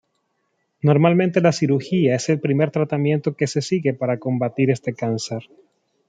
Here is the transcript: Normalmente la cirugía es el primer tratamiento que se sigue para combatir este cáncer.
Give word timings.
Normalmente 0.81 1.41
la 1.41 1.51
cirugía 1.51 2.15
es 2.15 2.27
el 2.29 2.39
primer 2.39 2.71
tratamiento 2.71 3.35
que 3.35 3.45
se 3.45 3.61
sigue 3.61 3.93
para 3.93 4.17
combatir 4.17 4.71
este 4.71 4.95
cáncer. 4.95 5.43